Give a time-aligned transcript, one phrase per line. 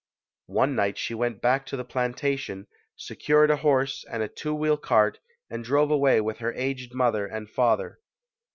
[0.47, 2.65] One night she went back to the plantation,
[2.95, 7.27] secured a horse and a two wheel cart and drove away with her aged mother
[7.27, 7.99] and father.